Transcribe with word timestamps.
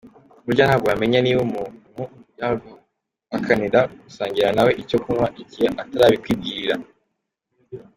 Burya 0.45 0.63
ntabwo 0.67 0.87
wamenya 0.91 1.19
niba 1.21 1.41
umuntu 1.47 1.79
yaguhakanira 2.39 3.79
gusangira 4.05 4.49
nawe 4.55 4.71
icyo 4.81 4.97
kunywa 5.03 5.27
igihe 5.41 5.67
atarabikwibwirira. 5.81 6.75